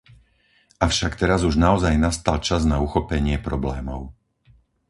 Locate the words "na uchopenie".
2.71-3.37